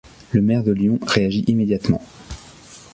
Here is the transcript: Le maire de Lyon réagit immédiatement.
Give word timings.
Le 0.31 0.41
maire 0.41 0.63
de 0.63 0.71
Lyon 0.71 0.97
réagit 1.05 1.43
immédiatement. 1.47 2.01